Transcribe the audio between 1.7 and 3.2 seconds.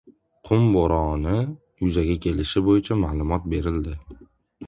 yuzaga kelishi bo‘yicha